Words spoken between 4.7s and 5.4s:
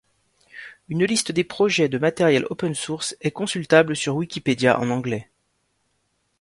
en anglais.